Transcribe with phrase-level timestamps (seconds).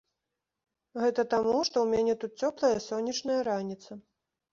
[1.01, 3.91] Гэта таму, што ў мяне тут цёплая сонечная раніца.